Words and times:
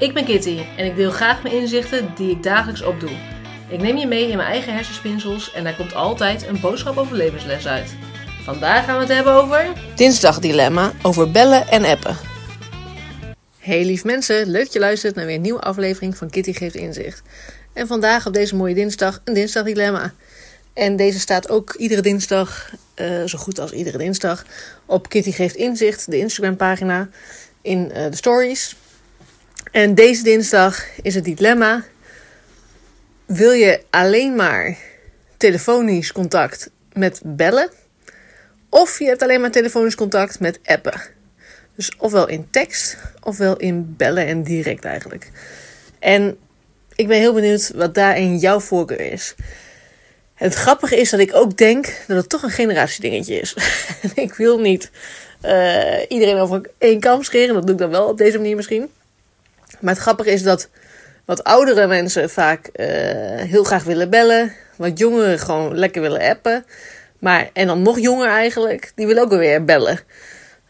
Ik 0.00 0.14
ben 0.14 0.24
Kitty 0.24 0.58
en 0.76 0.84
ik 0.84 0.96
deel 0.96 1.10
graag 1.10 1.42
mijn 1.42 1.54
inzichten 1.54 2.12
die 2.16 2.30
ik 2.30 2.42
dagelijks 2.42 2.82
opdoe. 2.82 3.10
Ik 3.68 3.80
neem 3.80 3.96
je 3.96 4.06
mee 4.06 4.28
in 4.28 4.36
mijn 4.36 4.48
eigen 4.48 4.74
hersenspinsels 4.74 5.52
en 5.52 5.64
daar 5.64 5.76
komt 5.76 5.94
altijd 5.94 6.46
een 6.46 6.60
boodschap 6.60 6.96
over 6.96 7.16
levensles 7.16 7.66
uit. 7.66 7.94
Vandaag 8.44 8.84
gaan 8.84 8.94
we 8.94 9.00
het 9.00 9.12
hebben 9.12 9.32
over... 9.32 9.66
Dinsdagdilemma 9.96 10.92
over 11.02 11.30
bellen 11.30 11.68
en 11.68 11.84
appen. 11.84 12.16
Hey 13.58 13.84
lief 13.84 14.04
mensen, 14.04 14.50
leuk 14.50 14.64
dat 14.64 14.72
je 14.72 14.78
luistert 14.78 15.14
naar 15.14 15.26
weer 15.26 15.34
een 15.34 15.40
nieuwe 15.40 15.60
aflevering 15.60 16.16
van 16.16 16.30
Kitty 16.30 16.52
Geeft 16.52 16.74
Inzicht. 16.74 17.22
En 17.72 17.86
vandaag 17.86 18.26
op 18.26 18.32
deze 18.32 18.56
mooie 18.56 18.74
dinsdag 18.74 19.20
een 19.24 19.34
dinsdagdilemma. 19.34 20.12
En 20.72 20.96
deze 20.96 21.18
staat 21.18 21.48
ook 21.50 21.74
iedere 21.74 22.02
dinsdag, 22.02 22.70
uh, 22.96 23.24
zo 23.24 23.38
goed 23.38 23.58
als 23.58 23.72
iedere 23.72 23.98
dinsdag, 23.98 24.44
op 24.86 25.08
Kitty 25.08 25.32
Geeft 25.32 25.54
Inzicht, 25.54 26.10
de 26.10 26.18
Instagram 26.18 26.56
pagina, 26.56 27.08
in 27.62 27.90
uh, 27.94 28.04
de 28.10 28.16
stories. 28.16 28.76
En 29.70 29.94
deze 29.94 30.22
dinsdag 30.22 30.84
is 31.02 31.14
het 31.14 31.24
dilemma: 31.24 31.84
wil 33.26 33.52
je 33.52 33.82
alleen 33.90 34.34
maar 34.34 34.76
telefonisch 35.36 36.12
contact 36.12 36.70
met 36.92 37.20
bellen? 37.24 37.70
Of 38.68 38.98
je 38.98 39.04
hebt 39.04 39.22
alleen 39.22 39.40
maar 39.40 39.50
telefonisch 39.50 39.94
contact 39.94 40.40
met 40.40 40.58
appen. 40.64 41.00
Dus 41.76 41.92
ofwel 41.98 42.28
in 42.28 42.50
tekst, 42.50 42.96
ofwel 43.22 43.56
in 43.56 43.94
bellen 43.96 44.26
en 44.26 44.42
direct 44.42 44.84
eigenlijk. 44.84 45.30
En 45.98 46.38
ik 46.94 47.08
ben 47.08 47.18
heel 47.18 47.34
benieuwd 47.34 47.72
wat 47.74 47.94
daarin 47.94 48.38
jouw 48.38 48.60
voorkeur 48.60 49.00
is. 49.00 49.34
Het 50.34 50.54
grappige 50.54 50.96
is 50.96 51.10
dat 51.10 51.20
ik 51.20 51.34
ook 51.34 51.56
denk 51.56 51.86
dat 52.06 52.16
het 52.16 52.28
toch 52.28 52.42
een 52.42 52.50
generatiedingetje 52.50 53.40
is. 53.40 53.56
ik 54.14 54.34
wil 54.34 54.58
niet 54.58 54.90
uh, 55.44 55.98
iedereen 56.08 56.36
over 56.36 56.70
één 56.78 57.00
kam 57.00 57.22
scheren. 57.22 57.54
Dat 57.54 57.62
doe 57.62 57.72
ik 57.72 57.80
dan 57.80 57.90
wel 57.90 58.08
op 58.08 58.18
deze 58.18 58.36
manier 58.36 58.56
misschien. 58.56 58.90
Maar 59.80 59.94
het 59.94 60.02
grappige 60.02 60.30
is 60.30 60.42
dat 60.42 60.68
wat 61.24 61.44
oudere 61.44 61.86
mensen 61.86 62.30
vaak 62.30 62.70
uh, 62.74 62.86
heel 63.36 63.64
graag 63.64 63.84
willen 63.84 64.10
bellen. 64.10 64.52
Wat 64.76 64.98
jongeren 64.98 65.38
gewoon 65.38 65.74
lekker 65.74 66.02
willen 66.02 66.20
appen. 66.20 66.64
Maar, 67.18 67.50
en 67.52 67.66
dan 67.66 67.82
nog 67.82 67.98
jonger 67.98 68.28
eigenlijk, 68.28 68.92
die 68.94 69.06
willen 69.06 69.22
ook 69.22 69.30
weer 69.30 69.64
bellen. 69.64 70.00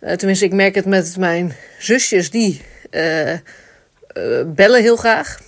Uh, 0.00 0.12
tenminste, 0.12 0.44
ik 0.44 0.52
merk 0.52 0.74
het 0.74 0.84
met 0.86 1.16
mijn 1.16 1.52
zusjes, 1.78 2.30
die 2.30 2.62
uh, 2.90 3.34
bellen 4.46 4.82
heel 4.82 4.96
graag. 4.96 5.38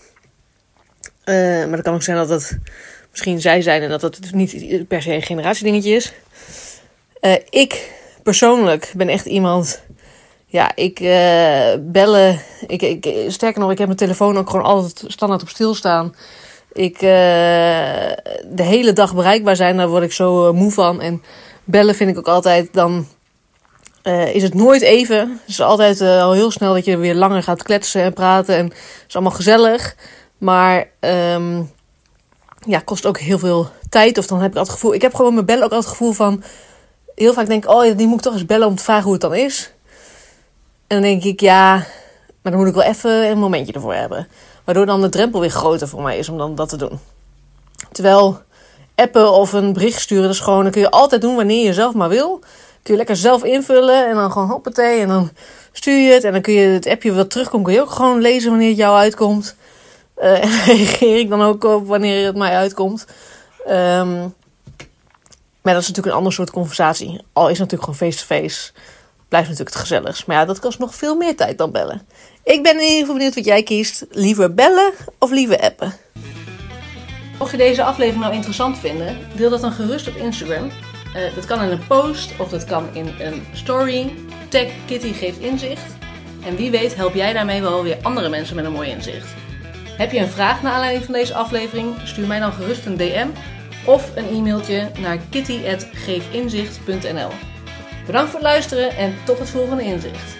maar 1.24 1.70
dat 1.70 1.82
kan 1.82 1.94
ook 1.94 2.02
zijn 2.02 2.16
dat 2.16 2.28
het 2.28 2.58
misschien 3.10 3.40
zij 3.40 3.62
zijn 3.62 3.82
en 3.82 3.88
dat 3.88 4.02
het 4.02 4.32
niet 4.32 4.88
per 4.88 5.02
se 5.02 5.12
een 5.12 5.22
generatiedingetje 5.22 5.94
is. 5.94 6.12
ik 7.50 7.90
persoonlijk 8.22 8.92
ben 8.96 9.08
echt 9.08 9.26
iemand 9.26 9.82
ja, 10.52 10.72
ik 10.74 11.00
uh, 11.00 11.74
bellen. 11.80 12.40
Ik, 12.66 12.82
ik, 12.82 13.14
sterker 13.28 13.60
nog, 13.60 13.70
ik 13.70 13.78
heb 13.78 13.86
mijn 13.86 13.98
telefoon 13.98 14.38
ook 14.38 14.50
gewoon 14.50 14.64
altijd 14.64 15.04
standaard 15.06 15.42
op 15.42 15.48
stilstaan. 15.48 16.14
Ik 16.72 16.94
uh, 16.94 17.00
de 18.48 18.62
hele 18.62 18.92
dag 18.92 19.14
bereikbaar 19.14 19.56
zijn, 19.56 19.76
daar 19.76 19.88
word 19.88 20.02
ik 20.02 20.12
zo 20.12 20.48
uh, 20.48 20.54
moe 20.54 20.70
van. 20.70 21.00
En 21.00 21.22
bellen 21.64 21.94
vind 21.94 22.10
ik 22.10 22.18
ook 22.18 22.28
altijd, 22.28 22.68
dan 22.72 23.06
is 24.32 24.42
het 24.42 24.54
nooit 24.54 24.82
even. 24.82 25.18
Het 25.18 25.48
is 25.48 25.60
altijd 25.60 26.00
al 26.00 26.32
heel 26.32 26.50
snel 26.50 26.74
dat 26.74 26.84
je 26.84 26.96
weer 26.96 27.14
langer 27.14 27.42
gaat 27.42 27.62
kletsen 27.62 28.02
en 28.02 28.12
praten. 28.12 28.56
En 28.56 28.64
het 28.64 29.04
is 29.08 29.14
allemaal 29.14 29.32
gezellig. 29.32 29.96
Maar 30.38 30.88
um, 31.00 31.70
ja, 32.66 32.78
kost 32.78 33.06
ook 33.06 33.18
heel 33.18 33.38
veel 33.38 33.68
tijd. 33.88 34.18
Of 34.18 34.26
dan 34.26 34.40
heb 34.40 34.50
ik 34.50 34.56
altijd 34.56 34.74
het 34.74 34.80
gevoel. 34.80 34.94
Ik 34.94 35.02
heb 35.02 35.14
gewoon 35.14 35.34
met 35.34 35.46
bellen 35.46 35.64
ook 35.64 35.72
altijd 35.72 35.90
het 35.90 35.98
gevoel 35.98 36.12
van. 36.12 36.42
Heel 37.14 37.32
vaak 37.32 37.46
denk 37.46 37.64
ik, 37.64 37.70
oh, 37.70 37.96
die 37.96 38.06
moet 38.06 38.18
ik 38.18 38.22
toch 38.22 38.32
eens 38.32 38.46
bellen 38.46 38.66
om 38.66 38.76
te 38.76 38.84
vragen 38.84 39.04
hoe 39.04 39.12
het 39.12 39.20
dan 39.20 39.34
is. 39.34 39.72
Dan 40.92 41.02
denk 41.02 41.24
ik, 41.24 41.40
ja, 41.40 41.74
maar 42.42 42.52
dan 42.52 42.56
moet 42.56 42.68
ik 42.68 42.74
wel 42.74 42.82
even 42.82 43.30
een 43.30 43.38
momentje 43.38 43.72
ervoor 43.72 43.94
hebben. 43.94 44.28
Waardoor 44.64 44.86
dan 44.86 45.00
de 45.00 45.08
drempel 45.08 45.40
weer 45.40 45.50
groter 45.50 45.88
voor 45.88 46.02
mij 46.02 46.18
is 46.18 46.28
om 46.28 46.38
dan 46.38 46.54
dat 46.54 46.68
te 46.68 46.76
doen. 46.76 46.98
Terwijl 47.92 48.42
appen 48.94 49.32
of 49.32 49.52
een 49.52 49.72
bericht 49.72 50.00
sturen, 50.00 50.24
dat 50.24 50.32
is 50.32 50.40
gewoon, 50.40 50.70
kun 50.70 50.80
je 50.80 50.90
altijd 50.90 51.20
doen 51.20 51.36
wanneer 51.36 51.64
je 51.64 51.72
zelf 51.72 51.94
maar 51.94 52.08
wil. 52.08 52.38
Kun 52.82 52.92
je 52.92 52.96
lekker 52.96 53.16
zelf 53.16 53.44
invullen 53.44 54.08
en 54.08 54.14
dan 54.14 54.32
gewoon 54.32 54.48
hoppatee 54.48 55.00
en 55.00 55.08
dan 55.08 55.30
stuur 55.72 55.98
je 55.98 56.12
het. 56.12 56.24
En 56.24 56.32
dan 56.32 56.40
kun 56.40 56.52
je 56.52 56.66
het 56.68 56.86
appje 56.86 57.12
wat 57.12 57.30
terugkomt, 57.30 57.64
kun 57.64 57.72
je 57.72 57.80
ook 57.80 57.90
gewoon 57.90 58.20
lezen 58.20 58.50
wanneer 58.50 58.68
het 58.68 58.76
jou 58.76 58.96
uitkomt. 58.96 59.56
Uh, 60.18 60.44
en 60.44 60.64
reageer 60.64 61.18
ik 61.18 61.28
dan 61.28 61.42
ook 61.42 61.64
op 61.64 61.86
wanneer 61.86 62.26
het 62.26 62.36
mij 62.36 62.56
uitkomt. 62.56 63.06
Um, 63.68 64.34
maar 65.62 65.72
dat 65.72 65.82
is 65.82 65.88
natuurlijk 65.88 66.06
een 66.06 66.18
ander 66.18 66.32
soort 66.32 66.50
conversatie. 66.50 67.20
Al 67.32 67.48
is 67.48 67.58
het 67.58 67.70
natuurlijk 67.70 67.82
gewoon 67.82 68.10
face-to-face. 68.10 68.72
-face 68.72 69.00
blijft 69.32 69.48
natuurlijk 69.48 69.76
het 69.76 69.88
gezelligst. 69.88 70.26
Maar 70.26 70.36
ja, 70.36 70.44
dat 70.44 70.58
kost 70.58 70.78
nog 70.78 70.94
veel 70.94 71.16
meer 71.16 71.36
tijd 71.36 71.58
dan 71.58 71.70
bellen. 71.70 72.02
Ik 72.44 72.62
ben 72.62 72.74
in 72.74 72.82
ieder 72.82 72.98
geval 72.98 73.14
benieuwd 73.14 73.34
wat 73.34 73.44
jij 73.44 73.62
kiest. 73.62 74.06
Liever 74.10 74.54
bellen 74.54 74.92
of 75.18 75.30
liever 75.30 75.60
appen? 75.60 75.92
Mocht 77.38 77.50
je 77.50 77.56
deze 77.56 77.82
aflevering 77.82 78.22
nou 78.22 78.34
interessant 78.34 78.78
vinden, 78.78 79.18
deel 79.36 79.50
dat 79.50 79.60
dan 79.60 79.72
gerust 79.72 80.08
op 80.08 80.16
Instagram. 80.16 80.66
Uh, 80.66 80.72
dat 81.34 81.44
kan 81.44 81.62
in 81.62 81.70
een 81.70 81.86
post 81.86 82.30
of 82.38 82.48
dat 82.48 82.64
kan 82.64 82.94
in 82.94 83.14
een 83.18 83.42
story. 83.52 84.12
Tag 84.48 84.66
Kitty 84.86 85.12
geeft 85.12 85.38
inzicht. 85.38 85.92
En 86.44 86.56
wie 86.56 86.70
weet 86.70 86.94
help 86.94 87.14
jij 87.14 87.32
daarmee 87.32 87.62
wel 87.62 87.82
weer 87.82 87.98
andere 88.02 88.28
mensen 88.28 88.56
met 88.56 88.64
een 88.64 88.72
mooi 88.72 88.90
inzicht. 88.90 89.34
Heb 89.96 90.12
je 90.12 90.18
een 90.18 90.28
vraag 90.28 90.62
naar 90.62 90.72
aanleiding 90.72 91.04
van 91.04 91.14
deze 91.14 91.34
aflevering? 91.34 91.94
Stuur 92.04 92.26
mij 92.26 92.38
dan 92.38 92.52
gerust 92.52 92.86
een 92.86 92.96
DM 92.96 93.28
of 93.84 94.16
een 94.16 94.28
e-mailtje 94.28 94.90
naar 95.00 95.18
kitty.geefinzicht.nl 95.30 97.51
Bedankt 98.06 98.30
voor 98.30 98.40
het 98.40 98.48
luisteren 98.48 98.96
en 98.96 99.14
tot 99.24 99.38
het 99.38 99.50
volgende 99.50 99.82
inzicht. 99.82 100.36